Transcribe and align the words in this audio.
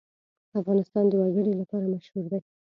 افغانستان 0.59 1.05
د 1.07 1.13
وګړي 1.21 1.53
لپاره 1.61 1.85
مشهور 1.93 2.25
دی. 2.31 2.39